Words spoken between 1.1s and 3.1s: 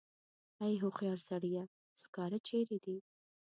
سړیه سکاره چېرې دي.